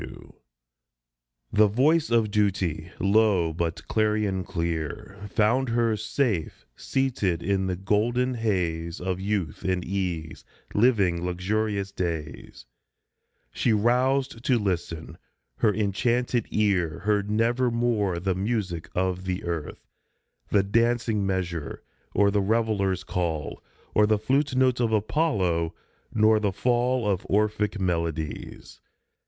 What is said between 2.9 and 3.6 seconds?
low,